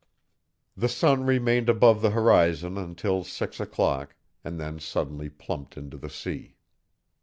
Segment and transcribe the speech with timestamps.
[0.75, 6.09] The sun remained above the horizon until six o'clock, and then suddenly plumped into the
[6.09, 6.55] sea.